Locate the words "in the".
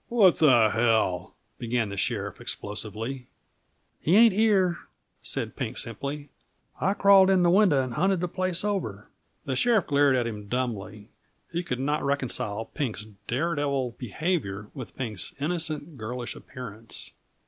7.29-7.51